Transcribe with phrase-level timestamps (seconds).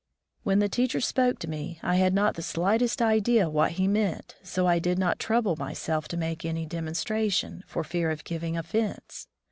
[0.41, 4.35] When the teacher spoke to me, I had not the slightest idea what he meant,
[4.41, 9.27] so I did not trouble myself to make any demonstration, for fear of giving offense.